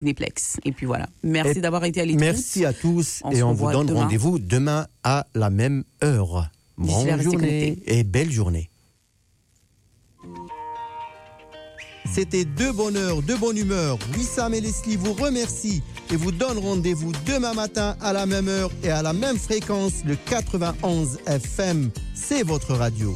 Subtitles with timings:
[0.00, 0.58] Néplex.
[0.64, 1.08] Et puis voilà.
[1.22, 2.20] Merci d'avoir été à l'écoute.
[2.20, 6.50] Merci à tous et on vous donne rendez-vous demain à la même heure.
[6.76, 8.70] Bonne journée et belle journée.
[12.10, 13.98] C'était deux bonheurs, deux bonne humeur.
[14.16, 18.70] Wissam et Leslie vous remercient et vous donnent rendez-vous demain matin à la même heure
[18.82, 21.90] et à la même fréquence, le 91 FM.
[22.14, 23.14] C'est votre radio.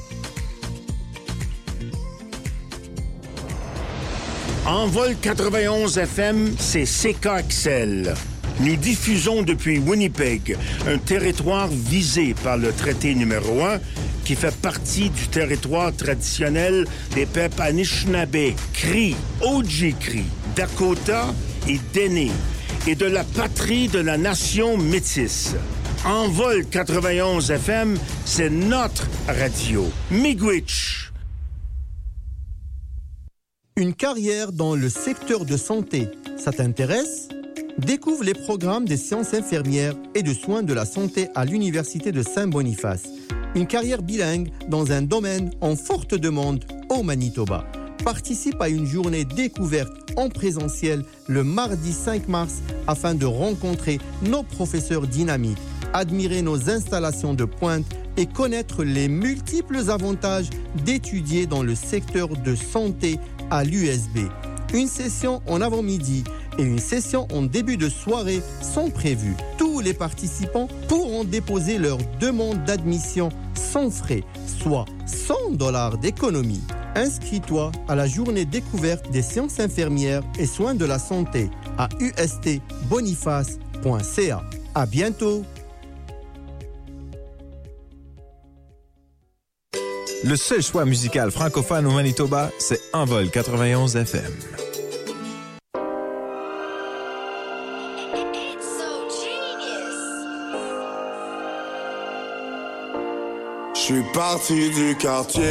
[4.64, 8.14] Envol 91 FM, c'est CKXL.
[8.60, 13.80] Nous diffusons depuis Winnipeg, un territoire visé par le traité numéro 1
[14.24, 16.86] qui fait partie du territoire traditionnel
[17.16, 20.22] des peuples Anishinaabe, Cri, Ojibwe,
[20.54, 21.34] Dakota
[21.68, 22.30] et Dene,
[22.86, 25.56] et de la patrie de la nation métisse.
[26.04, 29.90] Envol 91 FM, c'est notre radio.
[30.12, 31.11] Miigwech.
[33.76, 37.28] Une carrière dans le secteur de santé, ça t'intéresse?
[37.78, 42.22] Découvre les programmes des sciences infirmières et de soins de la santé à l'Université de
[42.22, 43.04] Saint-Boniface.
[43.54, 47.64] Une carrière bilingue dans un domaine en forte demande au Manitoba.
[48.04, 54.42] Participe à une journée découverte en présentiel le mardi 5 mars afin de rencontrer nos
[54.42, 55.56] professeurs dynamiques,
[55.94, 57.86] admirer nos installations de pointe
[58.18, 60.50] et connaître les multiples avantages
[60.84, 63.18] d'étudier dans le secteur de santé
[63.52, 64.28] à l'USB.
[64.72, 66.24] Une session en avant-midi
[66.58, 69.36] et une session en début de soirée sont prévues.
[69.58, 76.62] Tous les participants pourront déposer leur demande d'admission sans frais, soit 100 dollars d'économie.
[76.94, 84.42] Inscris-toi à la journée découverte des sciences infirmières et soins de la santé à ustboniface.ca.
[84.74, 85.44] À bientôt!
[90.24, 94.22] Le seul choix musical francophone au Manitoba, c'est Envol 91 FM.
[103.74, 105.42] Je suis parti du quartier,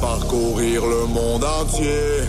[0.00, 2.22] parcourir le monde entier.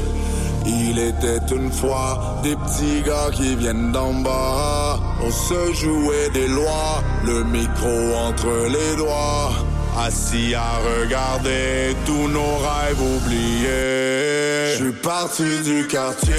[0.65, 4.99] Il était une fois des petits gars qui viennent d'en bas.
[5.21, 9.51] On se jouait des lois, le micro entre les doigts.
[9.95, 14.73] Assis à regarder tous nos rêves oubliés.
[14.73, 16.33] Je suis parti du quartier,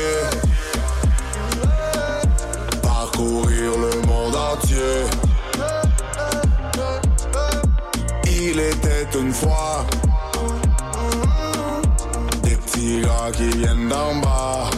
[2.82, 5.04] parcourir le monde entier.
[8.26, 9.86] Il était une fois
[12.42, 14.70] des petits gars qui viennent d'en bas.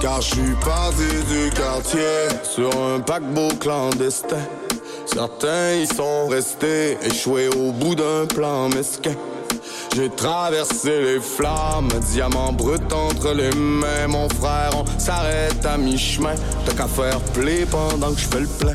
[0.00, 4.38] Car je suis parti du quartier sur un paquebot clandestin.
[5.14, 9.14] Certains y sont restés échoués au bout d'un plan mesquin.
[9.94, 14.08] J'ai traversé les flammes, diamant brut entre les mains.
[14.08, 16.34] Mon frère, on s'arrête à mi-chemin.
[16.64, 18.74] T'as qu'à faire play pendant que je fais le plein.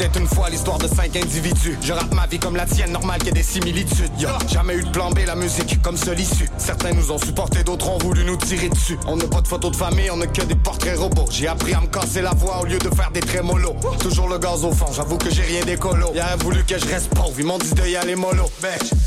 [0.00, 1.78] Était une fois l'histoire de cinq individus.
[1.82, 4.10] Je rate ma vie comme la tienne, normal qu'il y ait des similitudes.
[4.18, 6.48] Yo, jamais eu de plan B, la musique comme seul issue.
[6.56, 8.98] Certains nous ont supporté, d'autres ont voulu nous tirer dessus.
[9.06, 11.26] On n'a pas de photos de famille, on n'a que des portraits robots.
[11.30, 13.76] J'ai appris à me casser la voix au lieu de faire des trémolos.
[14.00, 16.08] Toujours le gaz au fond, j'avoue que j'ai rien d'écolo.
[16.08, 18.50] Aurait voulu que je reste pauvre, ils m'ont dit de y aller mollo.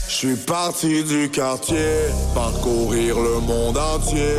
[0.07, 1.90] Je suis parti du quartier,
[2.35, 4.38] parcourir le monde entier.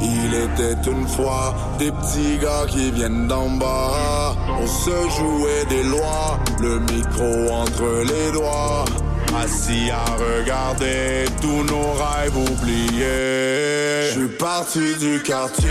[0.00, 4.34] Il était une fois des petits gars qui viennent d'en bas.
[4.60, 8.84] On se jouait des lois, le micro entre les doigts.
[9.36, 14.08] Assis à regarder tous nos rêves oubliés.
[14.08, 15.68] Je suis parti du quartier,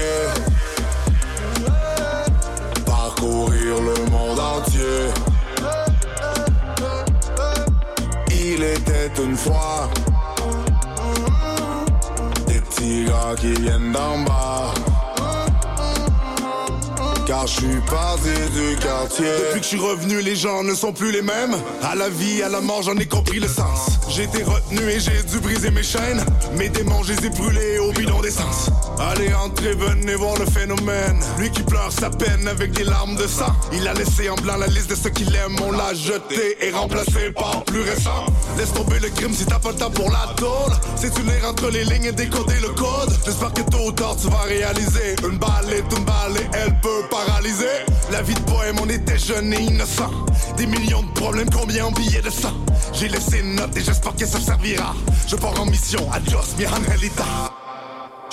[17.47, 19.25] je suis parti du quartier.
[19.25, 21.56] Depuis que je suis revenu, les gens ne sont plus les mêmes.
[21.81, 24.00] À la vie, à la mort, j'en ai compris le sens.
[24.09, 26.24] J'ai été retenu et j'ai dû briser mes chaînes.
[26.58, 28.69] Mes démons, je les ai brûlés au bidon d'essence.
[29.00, 31.20] Allez, entrez, venez voir le phénomène.
[31.38, 33.53] Lui qui pleure sa peine avec des larmes de sang.
[33.73, 35.55] Il a laissé en blanc la liste de ceux qu'il aime.
[35.64, 38.26] On l'a jeté et remplacé par plus récent.
[38.58, 40.73] Laisse tomber le crime si t'as pas le temps pour la tôle.
[40.96, 43.16] C'est tu lire entre les lignes et décoder le code.
[43.26, 45.16] J'espère que tôt ou tard tu vas réaliser.
[45.23, 46.17] Une balle est une balle
[46.53, 47.67] elle peut paralysé.
[48.11, 50.11] La vie de poème, on était jeune et innocent.
[50.58, 52.53] Des millions de problèmes, combien en billets de sang?
[52.93, 54.96] J'ai laissé une note et j'espère que ça servira.
[55.28, 57.56] Je pars en mission, adios mi angelita.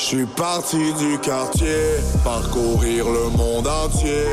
[0.04, 4.26] Je suis parti du quartier, parcourir le monde entier.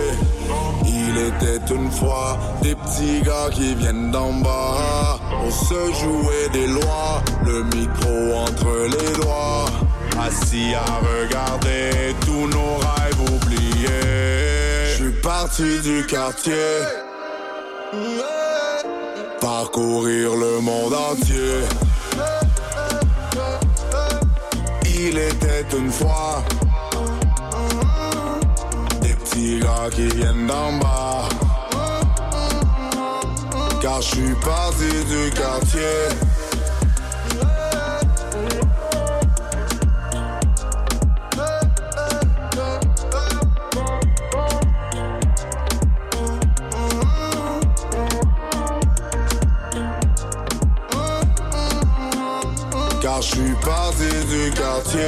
[0.86, 5.18] Il était une fois des petits gars qui viennent d'en bas.
[5.42, 9.66] On se jouait des lois, le micro entre les doigts.
[10.20, 14.90] assis à regarder tous nos rêves oubliés.
[14.90, 16.82] Je suis parti du quartier,
[19.40, 21.64] parcourir le monde entier.
[25.04, 26.44] Il était une fois
[29.02, 31.28] des petits gars qui viennent d'en bas.
[33.82, 36.31] Car je suis parti du quartier.
[53.02, 55.00] Car je suis parti du quartier.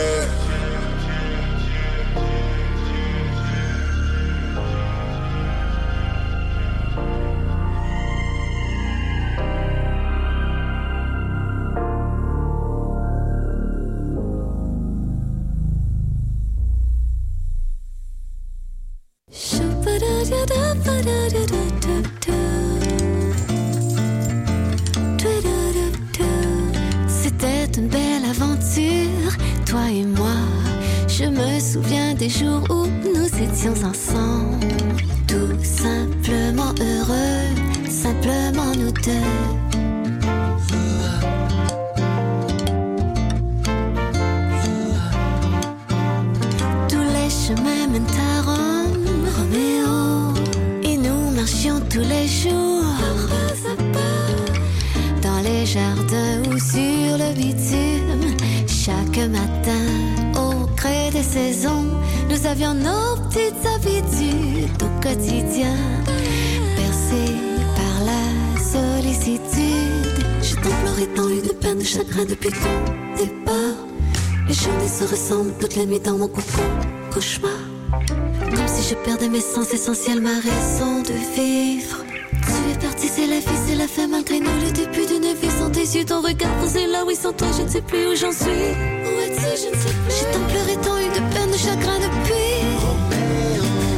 [79.03, 82.03] Perdais mes sens essentiels, ma raison de vivre.
[82.31, 84.49] Tu es parti, c'est la vie, c'est la fin malgré nous.
[84.65, 87.63] Le début d'une vie sans tes yeux, ton regard posé là, oui, sans toi, je
[87.63, 88.49] ne sais plus où j'en suis.
[88.49, 90.13] Où es-tu, je ne sais plus.
[90.15, 92.63] J'ai tant pleuré, tant eu de peine, de chagrin depuis.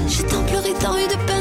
[0.07, 1.34] J'ai tant pleuré, tant eu de peine,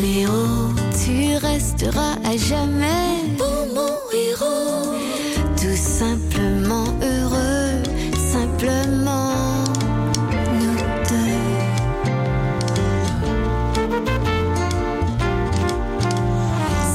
[0.00, 0.30] Roméo,
[1.04, 4.94] tu resteras à jamais pour mon héros.
[5.60, 7.82] Tout simplement heureux,
[8.16, 9.34] simplement
[10.54, 10.76] nous
[11.10, 11.36] deux.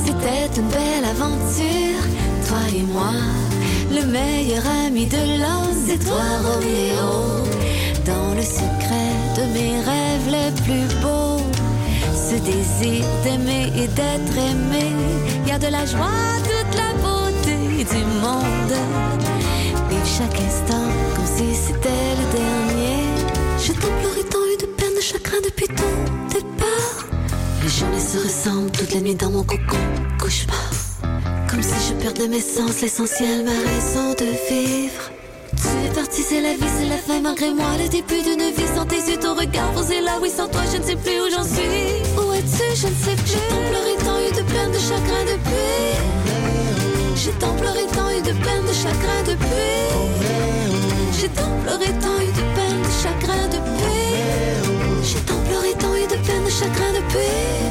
[0.04, 2.02] C'était une belle aventure,
[2.48, 3.14] toi et moi.
[3.92, 7.46] Le meilleur ami de l'homme, c'est toi, Roméo.
[8.04, 11.35] Dans le secret de mes rêves les plus beaux,
[12.30, 14.88] ce désir d'aimer et d'être aimé,
[15.46, 16.10] y a de la joie,
[16.44, 18.76] toute la beauté du monde.
[19.90, 23.04] Vivre chaque instant comme si c'était le dernier.
[23.60, 25.94] Je t'en pleuré tant eu de peine, de chagrin depuis ton
[26.34, 27.06] départ.
[27.62, 29.78] Les journées se ressemblent toutes les nuits dans mon cocon,
[30.20, 30.70] cauchemar.
[31.48, 35.12] Comme si je perdais mes sens, l'essentiel, ma raison de vivre.
[35.62, 37.66] Tu es parti, c'est la vie, c'est la fin malgré moi.
[37.82, 40.18] Le début d'une vie sans tes yeux, ton regard posé là.
[40.22, 42.15] Oui, sans toi, je ne sais plus où j'en suis.
[42.58, 43.28] Je ne sais plus.
[43.28, 45.96] J'ai tant pleuré, tant eu de peine, de chagrin depuis.
[47.16, 49.92] J'ai tant pleuré, tant eu de peine, de chagrin depuis.
[51.20, 55.04] J'ai tant pleuré, tant eu de peine, de chagrin depuis.
[55.04, 57.66] J'ai tant pleuré, tant eu de peine, de chagrin depuis.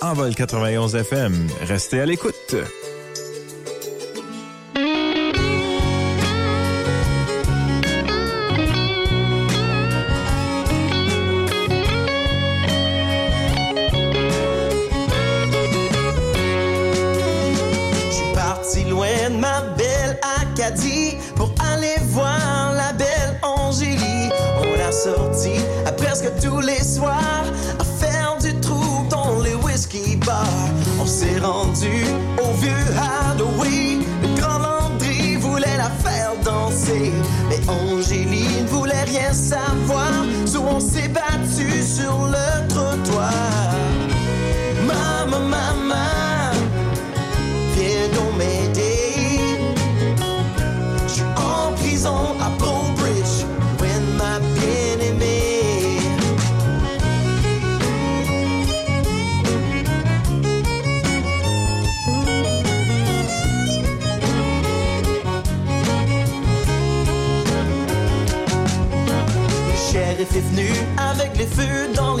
[0.00, 1.48] Envol 91 FM.
[1.62, 2.54] Restez à l'écoute.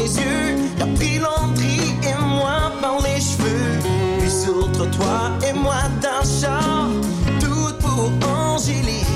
[0.02, 0.32] les yeux.
[2.04, 3.78] Et moi par les cheveux.
[4.18, 6.88] Puis sur le trottoir et moi d'un le char.
[7.40, 9.06] Tout pour Angélie.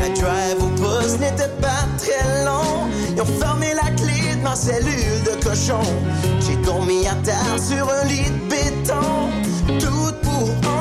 [0.00, 2.88] La drive au poste n'était pas très long.
[3.14, 5.80] Ils ont fermé la clé de ma cellule de cochon.
[6.40, 9.30] J'ai dormi à terre sur un lit de béton.
[9.78, 10.75] Tout pour Angélie.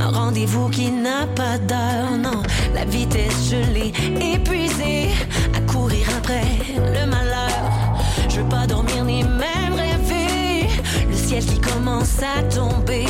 [0.00, 2.42] Un rendez-vous qui n'a pas d'heure, non.
[2.74, 3.92] La vitesse, je l'ai
[4.34, 5.10] épuisée.
[5.54, 6.44] À courir après
[6.76, 7.60] le malheur.
[8.28, 10.68] Je veux pas dormir ni même rêver.
[11.08, 13.06] Le ciel qui commence à tomber.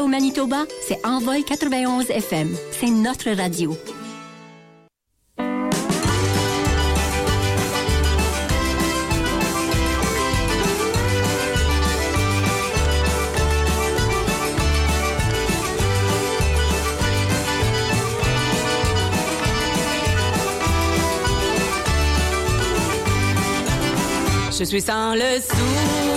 [0.00, 2.48] au Manitoba, c'est Envol 91 FM.
[2.72, 3.76] C'est notre radio.
[24.58, 26.09] Je suis sans le sou.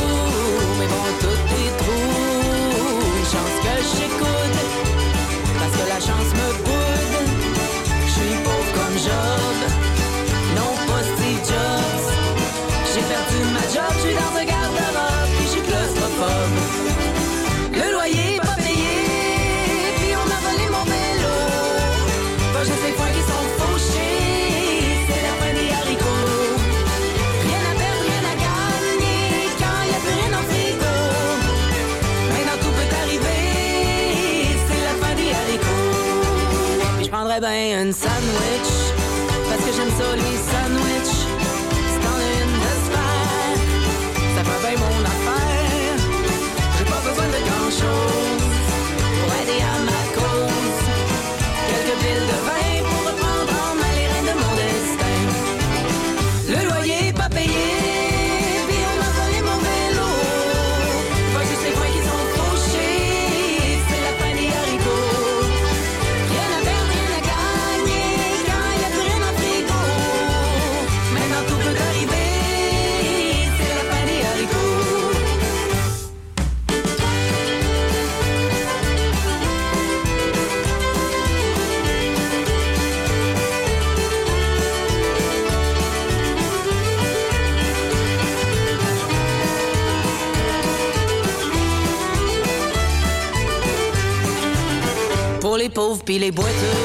[95.64, 96.78] les pauvres puis les boiteux.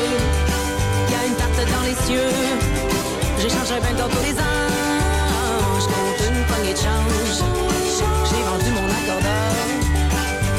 [1.10, 2.30] Y a une tarte dans les cieux,
[3.40, 7.38] j'échangerai bien tantôt les anges contre une poignée de change.
[8.28, 9.52] J'ai vendu mon accordeur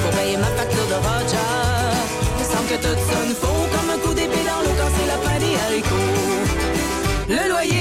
[0.01, 0.97] pour payer ma facture de
[2.39, 5.19] Il semble que tout sonne faux comme un coup d'épée dans l'eau quand c'est la
[5.25, 6.11] fin des haricots.
[7.29, 7.78] Le loyer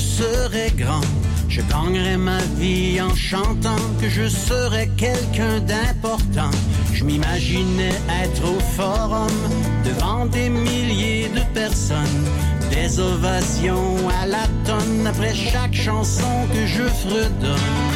[0.00, 1.00] serai grand.
[1.48, 6.50] Je gagnerai ma vie en chantant que je serais quelqu'un d'important.
[6.92, 9.28] Je m'imaginais être au forum
[9.84, 12.24] devant des milliers de personnes.
[12.70, 17.89] Des ovations à la tonne après chaque chanson que je fredonne.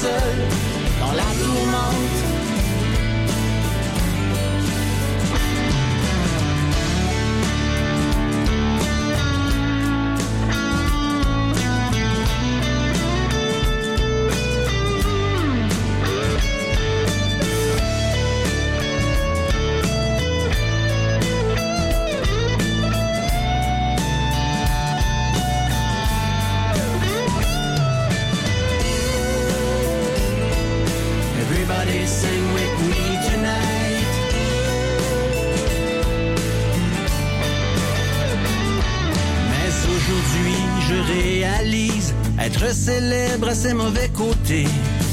[0.00, 0.10] seul
[0.98, 2.29] dans la tourmente.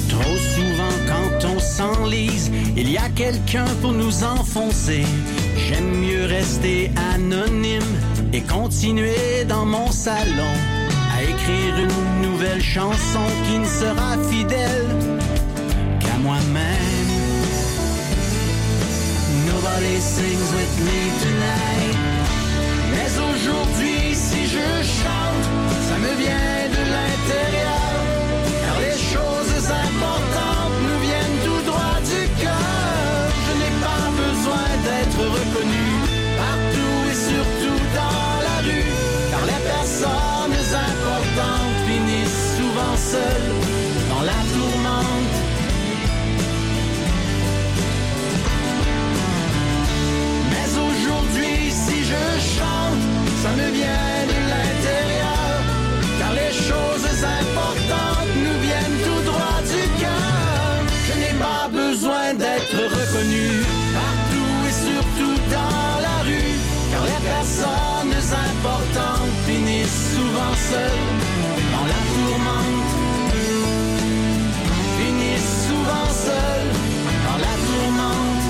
[0.10, 5.06] Trop souvent quand on s'enlise, il y a quelqu'un pour nous enfoncer.
[5.58, 7.82] J'aime mieux rester anonyme
[8.34, 10.54] et continuer dans mon salon
[11.16, 14.88] à écrire une nouvelle chanson qui ne sera fidèle
[16.00, 16.98] qu'à moi-même.
[70.70, 71.06] Seules
[71.74, 72.92] dans la tourmente.
[74.98, 76.74] Finissent souvent seules
[77.26, 78.46] dans la tourmente.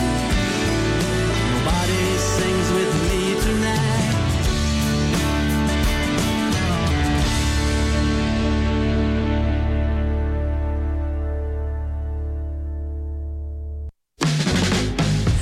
[1.51, 3.88] Nobody sings with me tonight.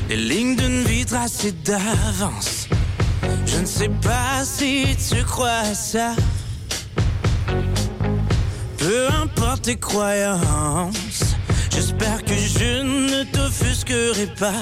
[0.09, 2.67] Les lignes d'une vie tracée d'avance.
[3.45, 6.15] Je ne sais pas si tu crois ça.
[8.85, 11.35] Peu importe tes croyances,
[11.71, 14.61] j'espère que je ne t'offusquerai pas.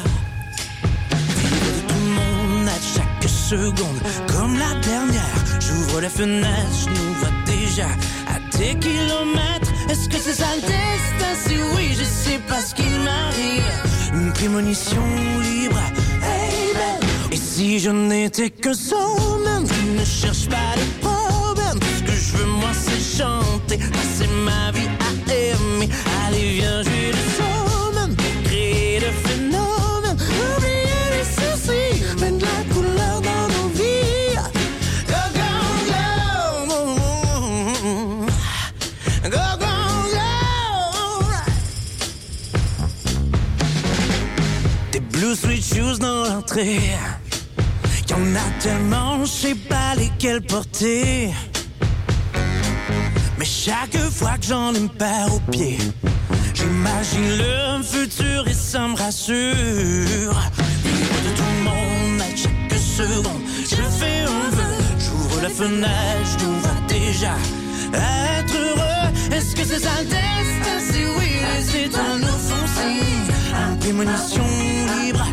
[1.36, 5.40] Vivre tout le monde à chaque seconde, comme la dernière.
[5.60, 7.90] J'ouvre la fenêtre, je nous vois déjà
[8.34, 9.70] à des kilomètres.
[9.90, 11.34] Est-ce que c'est ça le destin?
[11.46, 13.66] Si oui, je sais pas ce qu'il m'arrive.
[14.14, 15.04] Une prémonition
[15.42, 15.84] libre.
[16.22, 17.10] Hey, man.
[17.30, 21.80] Et si je n'étais que showman, qui ne cherche pas de problème.
[21.98, 25.90] Ce que je veux, moi, c'est chanter, passer ma vie à aimer.
[26.26, 30.18] Allez, viens, jouer le showman, créer le phénomène.
[30.58, 34.36] Oublier les soucis, mettre de la couleur dans nos vies.
[35.08, 35.50] Go, go,
[35.90, 36.02] go.
[39.30, 39.74] Go, go.
[44.92, 46.80] Des blue sweet shoes dans l'entrée.
[48.10, 51.34] Y'en a tellement, je sais pas lesquels porter.
[53.43, 55.77] Mais chaque fois que j'en ai une paire au pied,
[56.53, 59.34] j'imagine le futur et ça me rassure.
[61.25, 64.75] De tout le monde à chaque seconde, je fais un vœu.
[64.97, 67.36] J'ouvre la fenêtre, je nous vois déjà
[67.93, 69.36] être heureux.
[69.36, 70.79] Est-ce que c'est ça le destin?
[70.79, 73.77] Si oui, les étoiles nous font signe.
[73.82, 74.45] Prémonition
[75.01, 75.27] libre.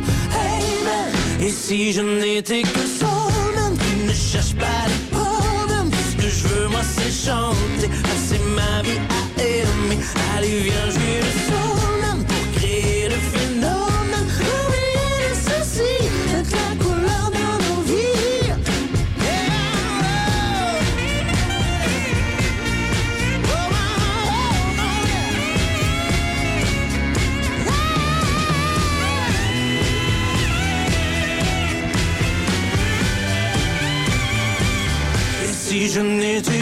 [1.40, 5.09] Et si je n'étais que showman qui ne cherche pas les
[7.02, 9.98] c'est chanter, passer ma vie à aimer.
[10.36, 14.26] Allez, viens jouer le showman pour créer le phénomène.
[15.44, 18.52] Soucis, mettre la couleur dans nos vies.
[35.42, 36.59] Et si je n'étais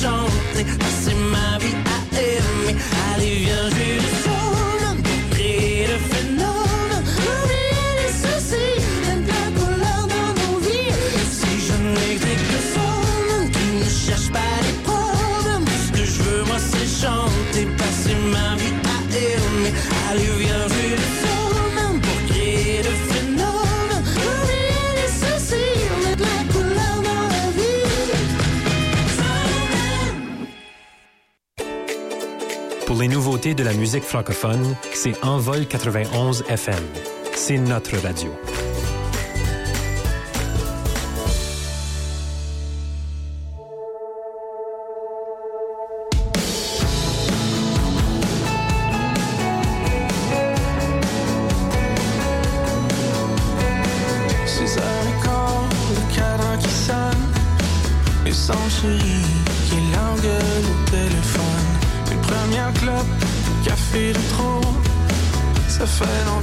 [0.00, 0.64] chanter,
[1.14, 1.77] ma vie
[33.46, 36.74] de la musique francophone, c'est Envol 91 FM.
[37.36, 38.30] C'est notre radio.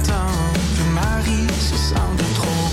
[0.08, 2.68] Longtemps que Marie se sent de trop.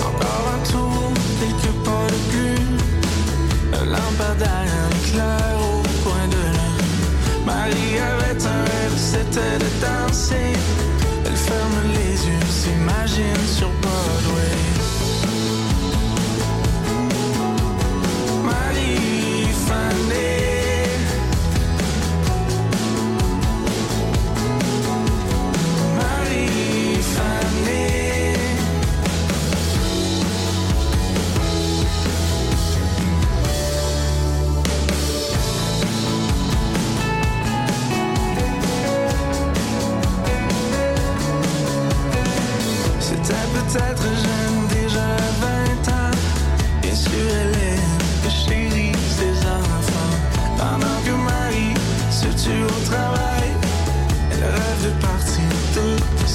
[0.00, 2.64] Encore un tour, quelques pas de plus
[3.72, 4.90] Un lampadaire
[5.58, 7.46] au coin de rue.
[7.46, 10.52] Marie avait un rêve, c'était de danser.
[11.24, 14.11] Elle ferme les yeux, s'imagine sur Broadway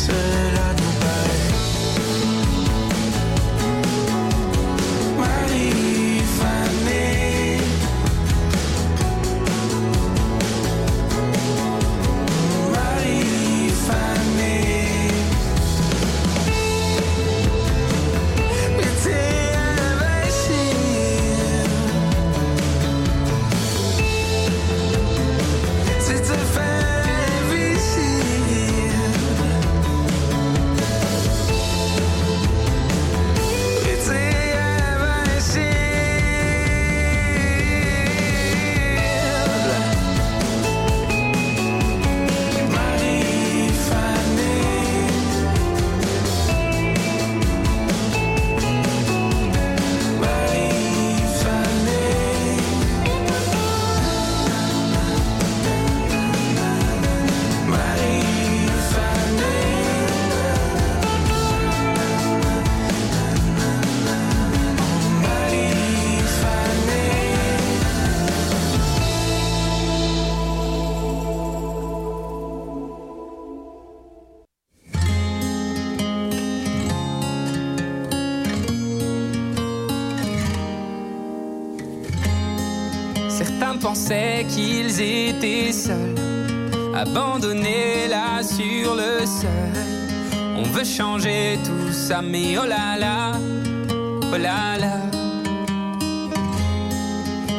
[0.08, 0.47] seul
[84.98, 86.16] qu'ils étaient seuls,
[88.10, 89.86] là sur le seuil.
[90.56, 93.34] On veut changer tout ça, mais oh là là,
[94.34, 94.98] oh là là.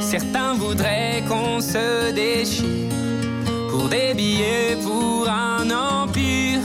[0.00, 2.90] Certains voudraient qu'on se déchire
[3.70, 6.60] pour des billets, pour un empire.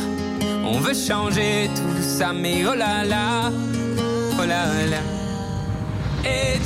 [0.66, 3.52] On veut changer tout ça, mais oh là là,
[4.40, 5.04] oh là là.
[6.26, 6.58] Et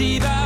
[0.00, 0.39] Ici-bas, tu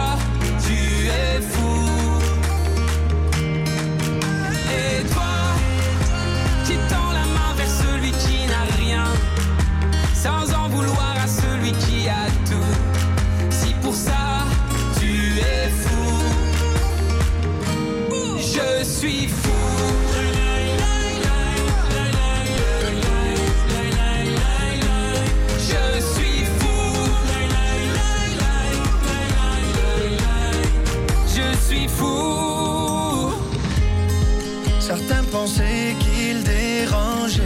[35.47, 37.43] Certains pensaient qu'ils dérangeaient,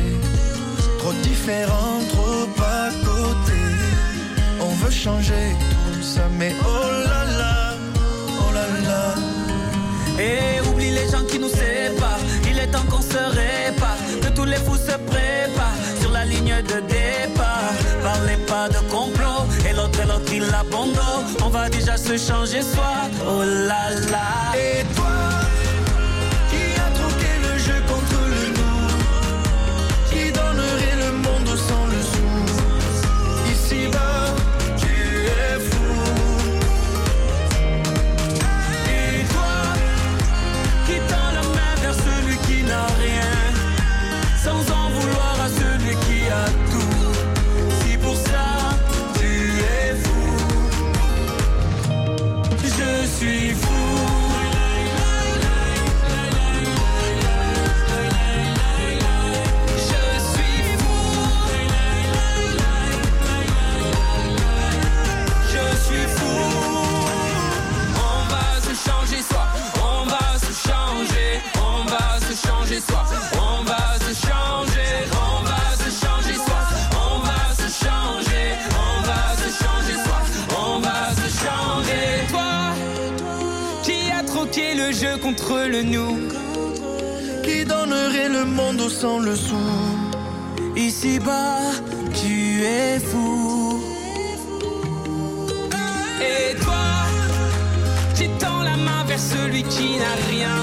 [0.99, 3.59] trop différents, trop à côté.
[4.61, 5.57] On veut changer
[5.93, 7.75] tout ça, mais oh là là,
[8.41, 9.15] oh là là.
[10.23, 12.21] Et oublie les gens qui nous séparent.
[12.49, 13.97] Il est temps qu'on se répare.
[14.23, 17.73] Que tous les fous se préparent sur la ligne de départ.
[18.03, 19.47] Parlez pas de complot.
[19.69, 21.25] Et l'autre, l'autre, il abandonne.
[21.45, 22.93] On va déjà se changer soi.
[23.27, 24.57] Oh là là.
[24.57, 25.18] Et toi,
[88.88, 89.57] sans le sou
[90.77, 91.59] Ici-bas,
[92.14, 93.81] tu es fou.
[96.20, 96.88] Et toi,
[98.14, 100.59] qui tends la main vers celui qui n'a rien,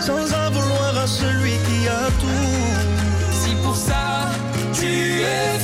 [0.00, 3.32] Sans en vouloir à celui qui a tout.
[3.32, 4.28] Si pour ça,
[4.74, 5.57] tu es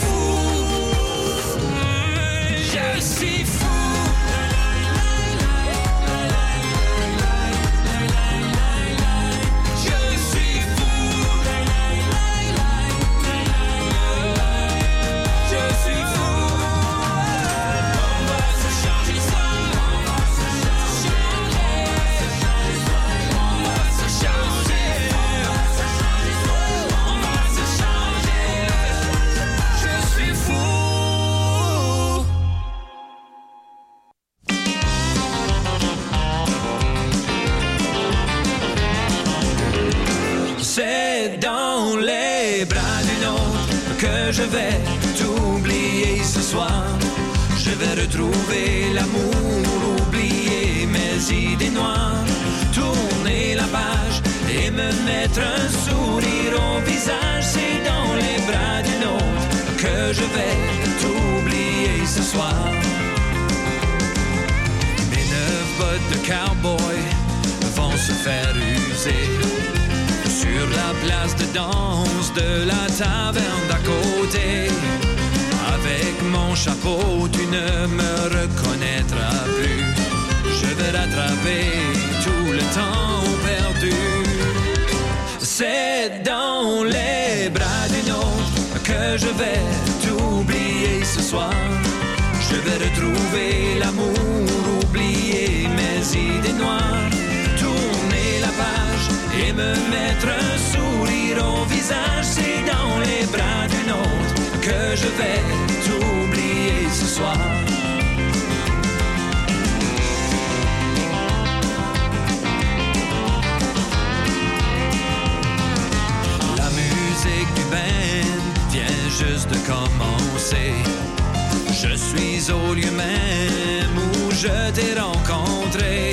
[121.94, 126.10] Je suis au lieu même où je t'ai rencontré.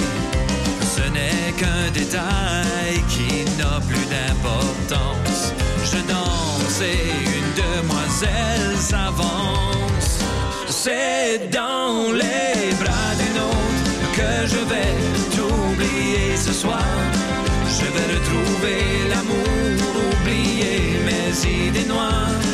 [0.96, 5.54] Ce n'est qu'un détail qui n'a plus d'importance.
[5.84, 10.20] Je danse et une demoiselle s'avance.
[10.70, 14.94] C'est dans les bras d'une autre que je vais
[15.36, 16.86] t'oublier ce soir.
[17.66, 22.51] Je vais retrouver l'amour, oublier mes idées noires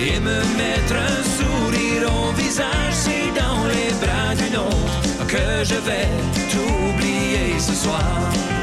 [0.00, 2.92] et me mettre un sourire au visage.
[2.92, 6.08] C'est dans les bras d'une autre que je vais
[6.50, 8.57] t'oublier ce soir.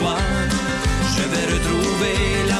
[0.00, 2.53] je vais retrouver la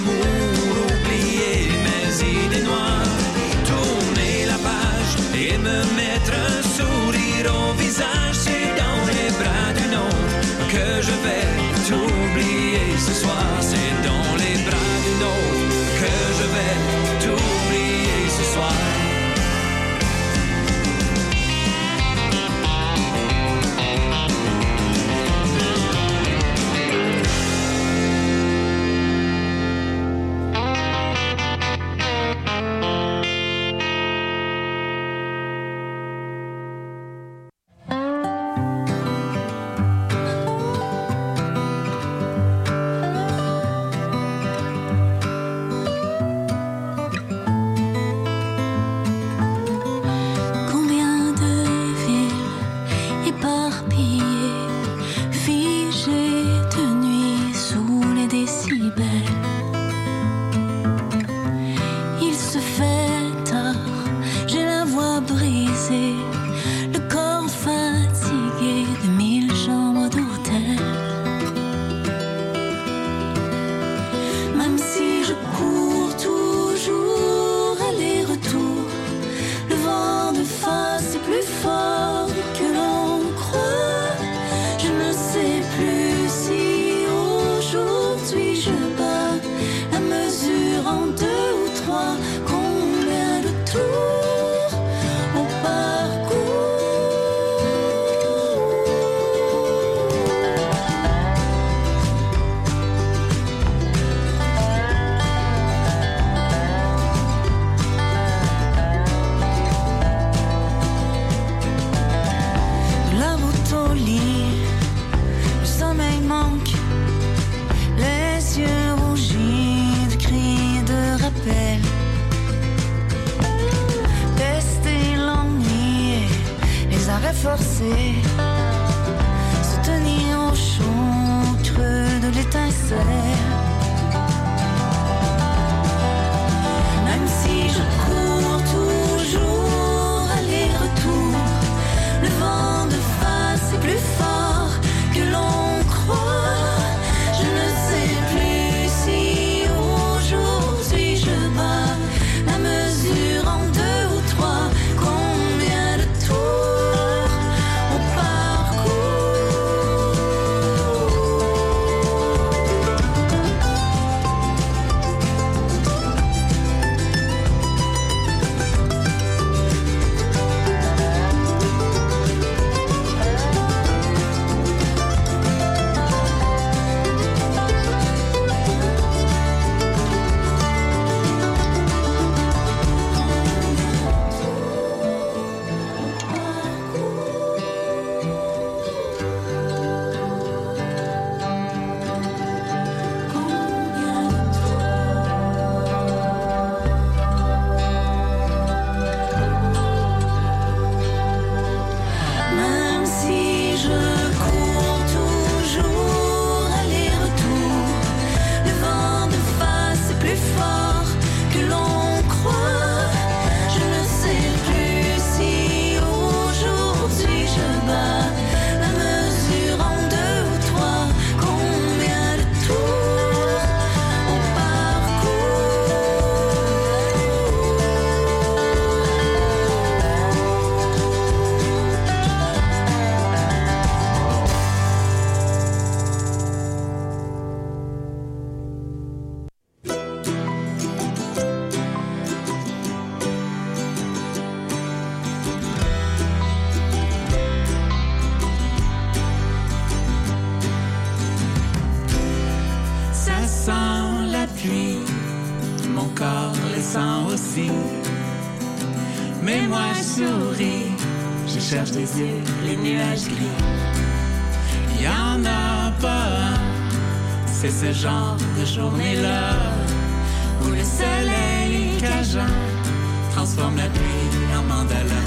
[273.44, 275.22] transforme la pluie en mandala.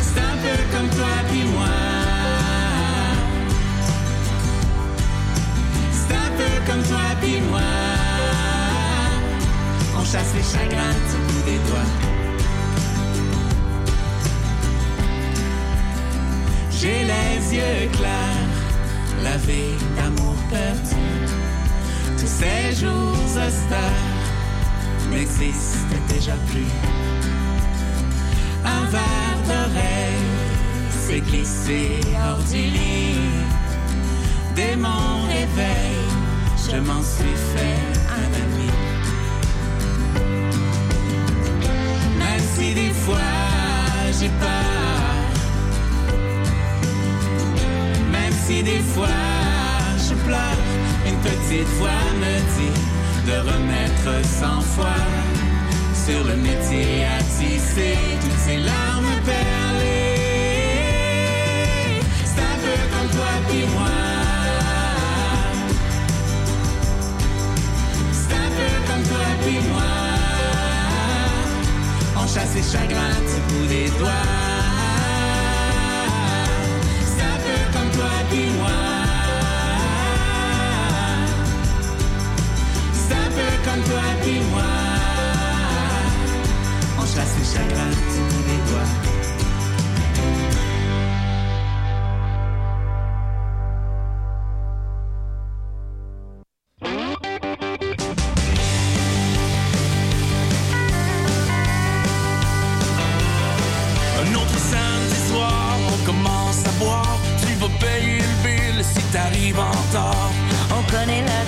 [0.00, 1.74] C'est un peu comme toi puis moi.
[5.92, 7.70] C'est un peu comme toi puis moi.
[9.96, 11.92] On chasse les chagrins du bout des doigts.
[16.78, 18.56] J'ai les yeux clairs,
[19.22, 21.06] lavés d'amour perdu.
[22.18, 24.11] Tous ces jours austères
[25.12, 26.72] n'existent déjà plus.
[28.64, 30.28] Un verre d'oreille
[30.90, 33.30] s'est glissé hors du lit.
[34.54, 35.96] Dès mon réveil,
[36.56, 37.82] je m'en suis fait
[38.20, 38.70] un ami.
[42.18, 43.18] Même si des fois
[44.18, 45.12] j'ai peur,
[48.10, 49.08] même si des fois
[50.06, 50.62] je pleure,
[51.06, 52.91] une petite voix me dit
[53.26, 55.00] de remettre cent fois
[55.94, 60.20] sur le métier à tisser toutes ces larmes perlées.
[62.24, 63.96] C'est un peu comme toi puis moi.
[68.12, 69.92] C'est un peu comme toi puis moi.
[72.16, 74.26] On chasse les chagrins du bout des doigts.
[77.06, 78.91] C'est un peu comme toi puis moi.
[83.72, 84.62] Comme toi puis moi.
[86.98, 88.92] On chasse les chagrins du bout des doigts.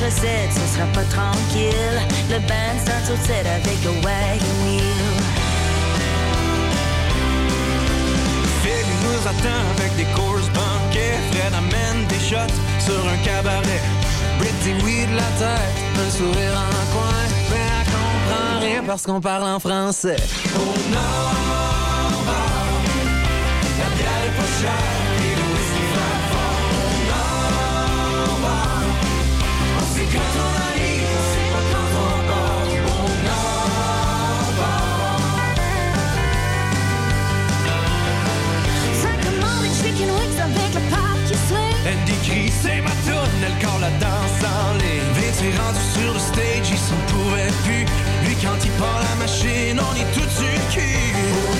[0.07, 1.99] Un sera pas tranquille.
[2.31, 5.15] Le band starts set avec le wagon wheel.
[8.63, 11.19] Phil il nous attend avec des courses banquets.
[11.31, 13.83] Fred amène des shots sur un cabaret.
[14.39, 17.25] Britt dit oui de la tête, un sourire en coin.
[17.51, 20.17] Mais elle comprend rien parce qu'on parle en français.
[20.57, 21.54] Oh non,
[42.25, 45.13] décrit, c'est ma toune, elle corps la danse en ligne.
[45.15, 47.85] Vince rendu sur le stage, il s'en pouvait plus.
[48.27, 50.81] Lui, quand il part la machine, on est tout sur le cul.
[51.37, 51.55] Oh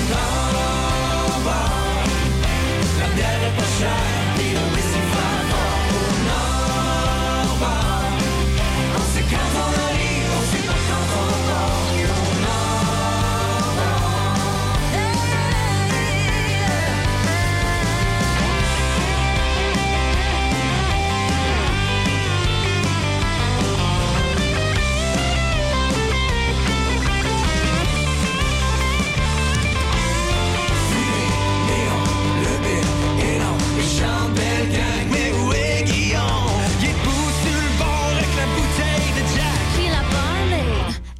[2.99, 4.34] la bière est pas chère,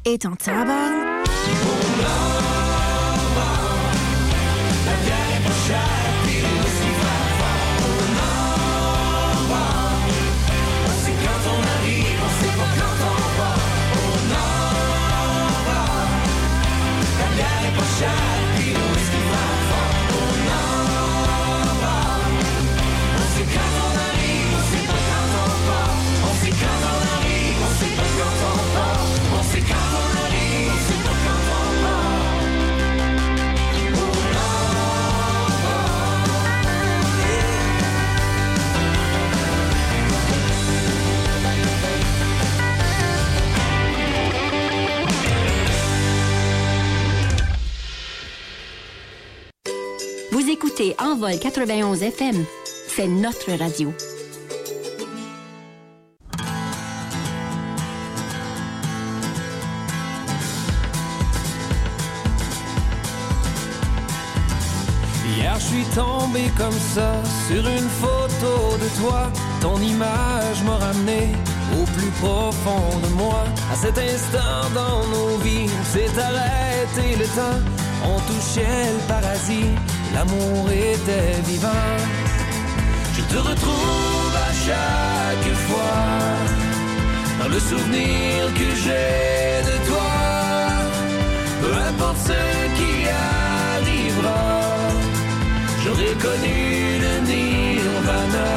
[0.06, 1.16] est en tabac.
[51.16, 52.44] Envol 91 FM.
[52.88, 53.90] C'est notre radio.
[65.26, 69.32] Hier je suis tombé comme ça sur une photo de toi.
[69.62, 71.32] Ton image m'a ramené
[71.80, 73.44] au plus profond de moi.
[73.72, 77.60] À cet instant dans nos vies, s'est arrêté le temps,
[78.04, 79.70] on touchait le paradis,
[80.16, 81.86] l'amour était vivant.
[83.16, 86.04] Je te retrouve à chaque fois
[87.38, 90.12] dans le souvenir que j'ai de toi.
[91.62, 92.42] Peu importe ce
[92.78, 92.94] qui
[93.34, 94.44] arrivera,
[95.82, 96.60] j'aurais connu
[97.04, 98.50] le nirvana.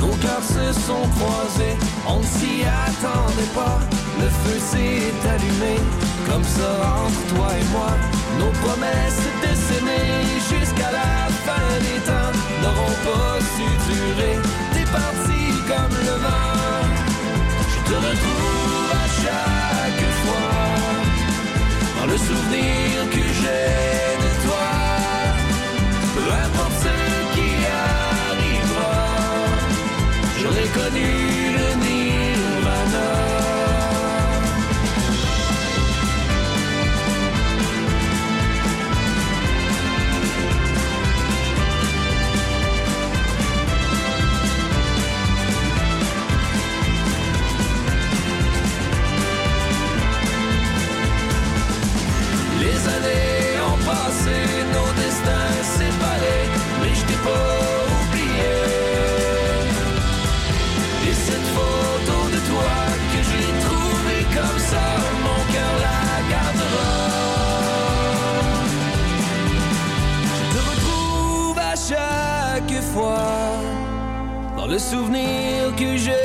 [0.00, 1.76] Nos cœurs se sont croisés,
[2.12, 2.54] on ne s'y
[2.86, 3.78] attendait pas.
[4.20, 5.76] Le feu s'est allumé,
[6.28, 6.70] comme ça
[7.04, 7.90] entre toi et moi.
[8.38, 14.36] Nos promesses décennées jusqu'à la fin des temps n'auront pas su durer.
[14.72, 16.84] T'es parti comme le vent,
[17.72, 20.60] je te retrouve à chaque fois
[21.98, 23.70] dans le souvenir que j'ai
[24.24, 24.68] de toi.
[26.16, 26.94] Peu importe ce
[27.34, 27.50] qui
[27.90, 28.96] arrivera,
[30.40, 31.33] j'aurais connu
[74.74, 76.23] le souvenir que j'ai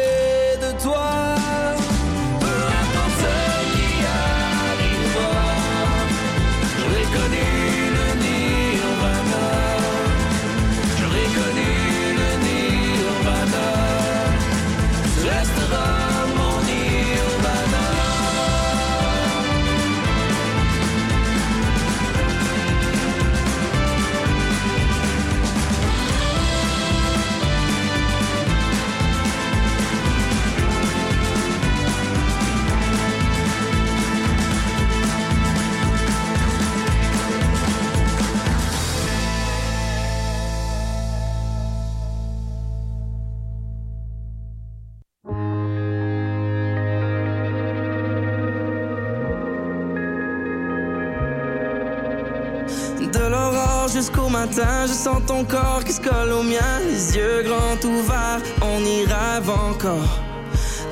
[55.39, 56.79] ton corps qui se au mien.
[56.85, 60.19] Les yeux grands ouverts, on y rêve encore.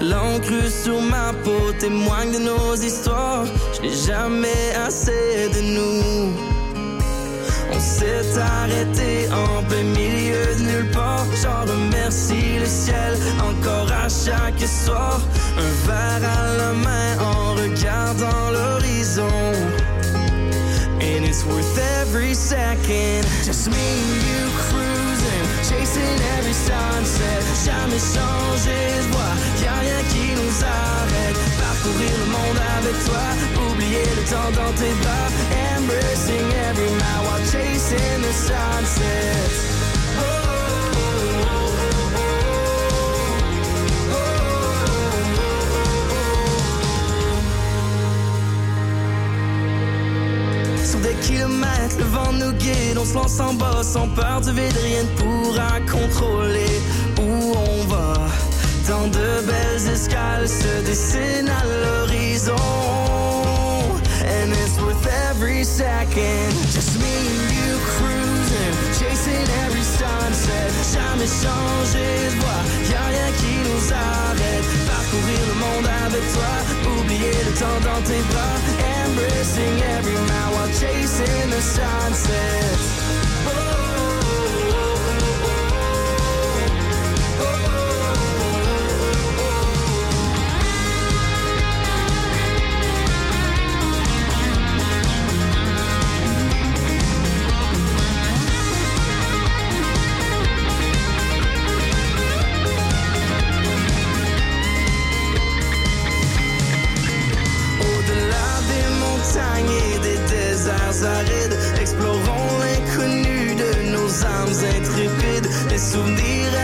[0.02, 3.46] L'encre sur ma peau témoigne de nos histoires.
[3.76, 6.34] Je n'ai jamais assez de nous.
[7.74, 11.26] On s'est arrêté en plein milieu de nulle part.
[11.42, 13.14] J'en remercie le ciel
[13.50, 15.20] encore à chaque soir.
[15.58, 19.87] Un verre à la main en regardant l'horizon.
[21.18, 23.26] And it's worth every second.
[23.44, 27.42] Just me and you cruising, chasing every sunset.
[27.66, 31.38] Jamais changé de voie, y'a rien qui nous arrête.
[31.58, 33.26] Parcourir le monde avec toi,
[33.66, 35.30] oublier le temps dans tes bras.
[35.74, 39.77] Embracing every mile while chasing the sunset.
[51.08, 54.78] Des kilomètres, le vent nous guide, on se lance en bas sans peur du vide,
[54.84, 56.82] rien ne pourra contrôler
[57.20, 58.14] où on va.
[58.88, 62.56] Tant de belles escales se dessinent à l'horizon.
[64.26, 66.52] And it's worth every second.
[66.74, 70.72] Just me and you cruising, chasing every sunset.
[70.94, 74.87] Jamais changé de voie, y'a rien qui nous arrête.
[75.10, 78.58] Parcourir le monde avec toi, oublier le temps dans tes bras.
[79.06, 82.97] Embracing every mile while chasing the sunset.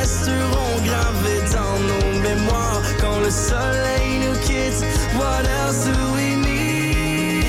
[0.04, 4.82] Resteront gravés dans nos mémoires quand le soleil nous quitte.
[5.18, 7.40] What else do we need?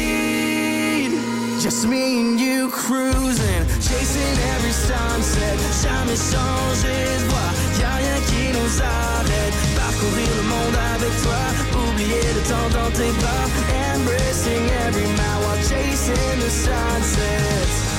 [1.61, 5.57] Just me and you cruising, chasing every sunset.
[5.83, 7.53] Jamais changer de voie.
[7.81, 9.57] Y a rien qui nous arrête.
[9.75, 11.43] Parcourir le monde avec toi,
[11.83, 13.47] oublier le temps dans tes bras.
[13.95, 17.94] Embracing every mile while chasing the sunsets.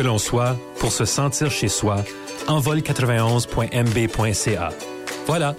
[0.00, 2.02] Que l'on soit, pour se sentir chez soi,
[2.46, 4.70] envol91.mb.ca.
[5.26, 5.54] Voilà.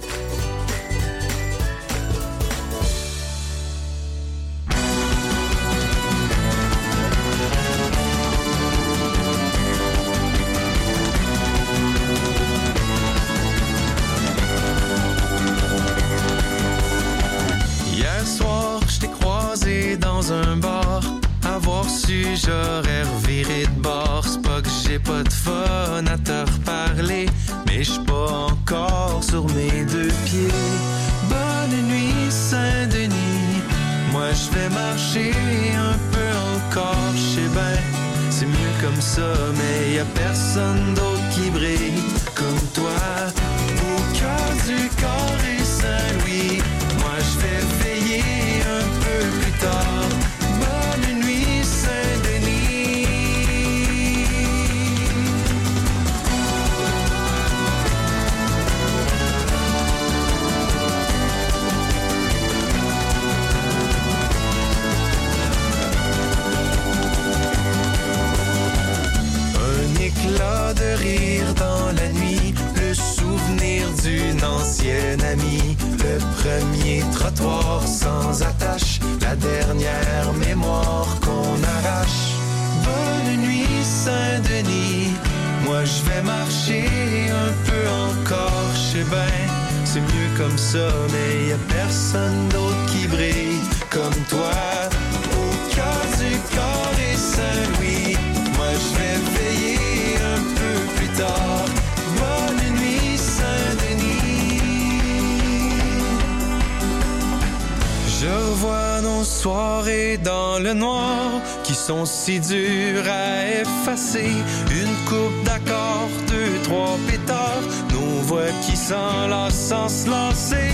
[112.06, 114.32] Si dures à effacer.
[114.72, 120.71] Une coupe d'accords, deux, trois pétards, nos voix qui s'enlacent sans se lancer.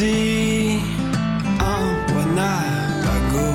[0.00, 0.78] Suis parti
[1.60, 3.48] en Winnebago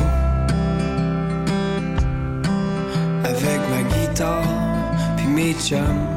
[3.23, 4.43] avec ma guitare
[5.17, 6.07] puis mes chums.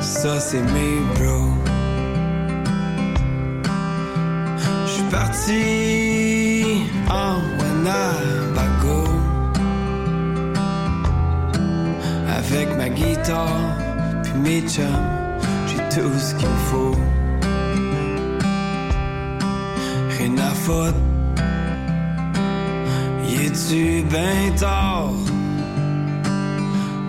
[0.00, 1.52] Ça c'est mes bros.
[4.86, 5.62] Je suis parti
[7.10, 9.02] en Winnebago
[12.38, 13.76] avec ma guitare
[14.22, 14.86] puis mes chums.
[15.66, 17.15] J'ai tout ce qu'il faut.
[23.28, 24.04] Y es-tu?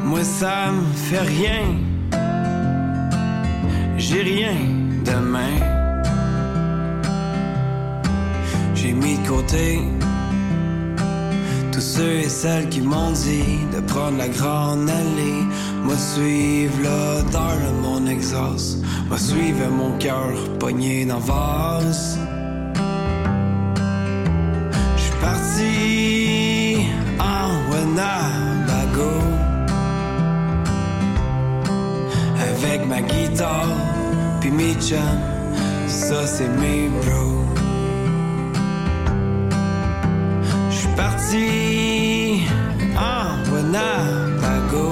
[0.04, 1.66] Moi ça me fait rien.
[3.98, 4.58] J'ai rien
[5.04, 5.58] demain.
[8.76, 9.80] J'ai mis de côté
[11.72, 15.44] tous ceux et celles qui m'ont dit de prendre la grande allée.
[15.84, 18.84] Moi suivre l'odeur de mon exhaust.
[19.10, 20.30] Moi suivre mon cœur
[20.60, 22.20] pogné dans vase.
[25.58, 26.86] J'suis
[27.18, 29.14] parti en Winnebago
[32.40, 33.76] avec ma guitare
[34.40, 35.00] puis mes chums.
[35.88, 37.46] Ça c'est mes bros.
[40.96, 42.44] parti
[42.96, 44.92] en Winnebago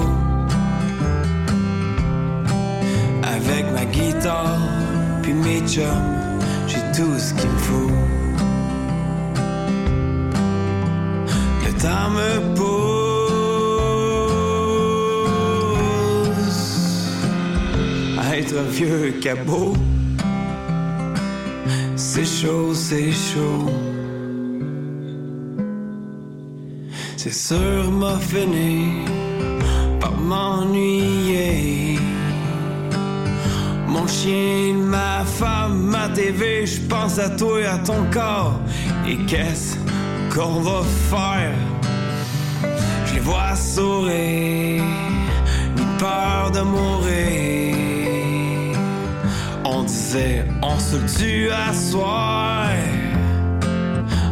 [3.22, 4.58] avec ma guitare
[5.22, 5.62] puis mes.
[6.66, 7.95] J'ai tout ce qu'il me faut.
[11.86, 12.72] Temps me pousse
[18.18, 19.74] à être un vieux cabot.
[21.94, 23.70] C'est chaud, c'est chaud.
[27.16, 29.04] C'est sûr m'a fini
[30.00, 32.00] par m'ennuyer.
[33.86, 38.58] Mon chien, ma femme, ma TV, je pense à toi et à ton corps.
[39.06, 39.76] Et qu'est-ce
[40.34, 41.65] qu'on va faire?
[43.26, 44.84] Vois sourire,
[45.76, 47.74] ni peur de mourir.
[49.64, 52.68] On disait, on se tue à soir.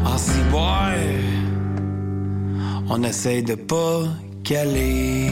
[0.07, 0.93] En si boire,
[2.89, 4.05] on essaye de pas
[4.45, 5.29] caler.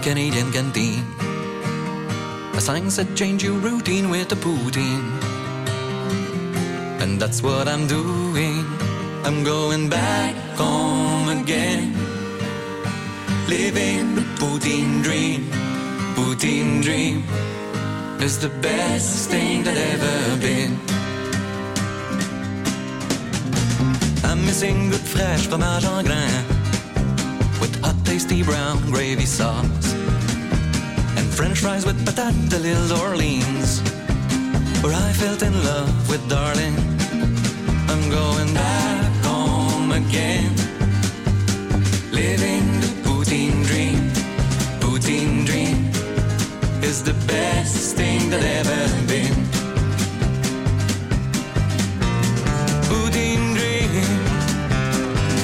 [0.00, 1.04] Canadian canteen.
[2.54, 5.06] A sign said change your routine with a poutine.
[7.00, 8.64] And that's what I'm doing.
[9.24, 11.92] I'm going back home again.
[13.48, 15.50] Living the poutine dream.
[16.16, 17.24] Poutine dream
[18.20, 20.78] is the best thing that ever been.
[24.24, 26.44] I'm missing good fresh fromage en grain
[27.60, 29.87] with hot tasty brown gravy sauce
[31.38, 33.80] French fries with patate de l'Île d'Orleans,
[34.82, 36.74] where I felt in love with darling.
[37.88, 40.50] I'm going back home again,
[42.10, 44.00] living the poutine dream.
[44.80, 45.78] Poutine dream
[46.82, 49.38] is the best thing that ever been.
[52.88, 54.18] Poutine dream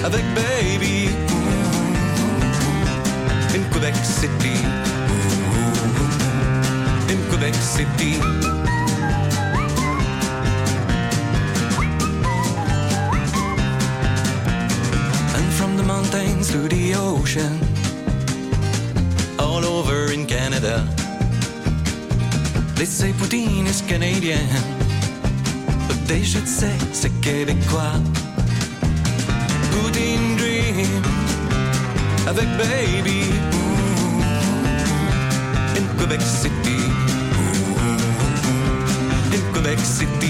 [0.02, 1.14] avec baby
[3.54, 4.93] in Quebec City.
[7.52, 8.14] City.
[15.34, 17.60] And from the mountains to the ocean,
[19.38, 20.88] all over in Canada,
[22.76, 24.48] they say Poutine is Canadian,
[25.86, 28.00] but they should say c'est québécois.
[29.70, 31.02] Poutine dream
[32.26, 33.28] avec baby
[35.76, 36.63] in Quebec City.
[39.64, 40.23] Québec City.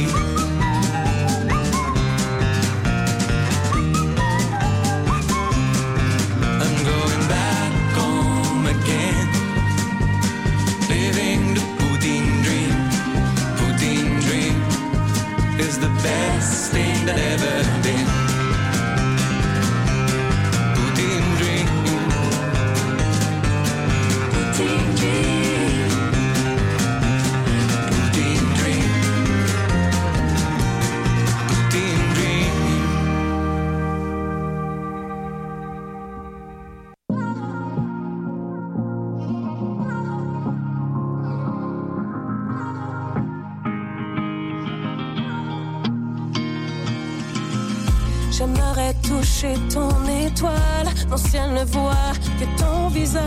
[48.37, 53.23] J'aimerais toucher ton étoile, mon ciel ne voit que ton visage.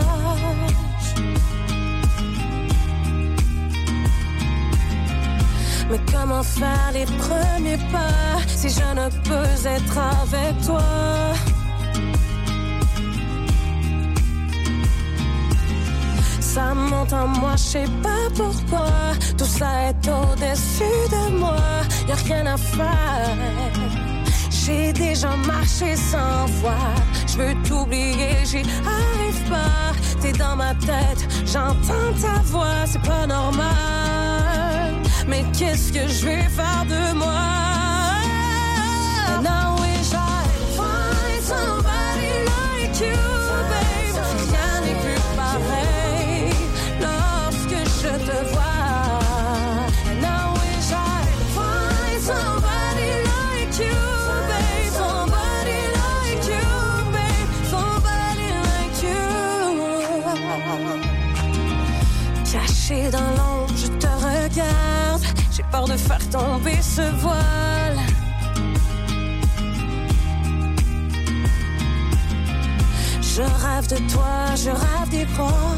[5.90, 10.82] Mais comment faire les premiers pas si je ne peux être avec toi?
[16.40, 18.90] Ça monte en moi, je sais pas pourquoi.
[19.38, 21.56] Tout ça est au-dessus de moi,
[22.06, 23.67] y a rien à faire.
[24.68, 26.94] J'ai déjà marché sans voir.
[27.26, 29.94] Je veux t'oublier, j'y arrive pas.
[30.20, 34.94] T'es dans ma tête, j'entends ta voix, c'est pas normal.
[35.26, 37.57] Mais qu'est-ce que je vais faire de moi?
[65.88, 67.98] De faire tomber ce voile.
[73.22, 75.76] Je rêve de toi, je rêve des bras.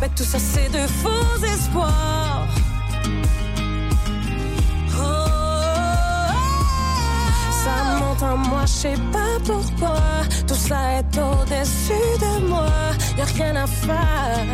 [0.00, 2.46] Mais tout ça, c'est de faux espoirs.
[4.90, 5.26] Oh,
[7.64, 10.00] ça monte en moi, je sais pas pourquoi.
[10.46, 12.70] Tout ça est au-dessus de moi,
[13.16, 14.46] y a rien à faire.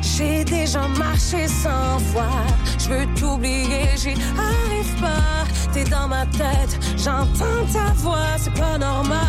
[0.00, 2.44] J'ai déjà marché sans fois.
[2.90, 5.46] Je veux t'oublier, j'y arrive pas.
[5.72, 9.20] T'es dans ma tête, j'entends ta voix, c'est pas normal.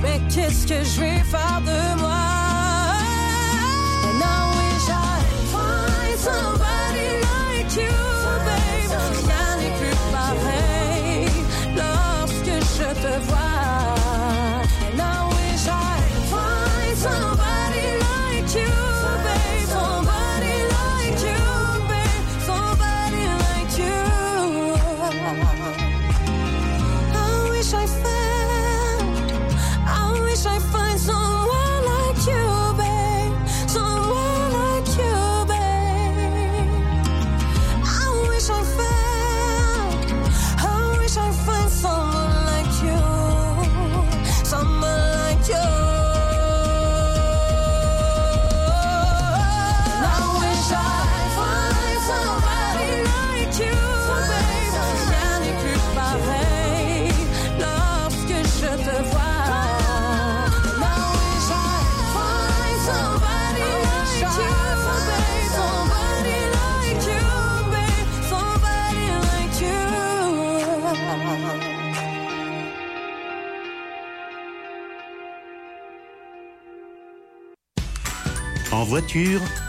[0.00, 2.13] Mais qu'est-ce que je vais faire de moi?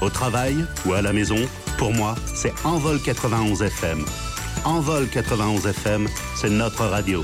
[0.02, 1.38] Au travail ou à la maison,
[1.78, 4.06] pour moi, c'est Envol 91 FM.
[4.64, 7.24] Envol 91 FM, c'est notre radio.